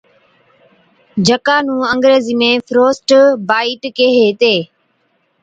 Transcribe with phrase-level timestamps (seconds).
[1.27, 4.53] جڪا نُون انگريزِي ۾ فروسٽبائِيٽ (Frostbite) ڪيهي هِتي،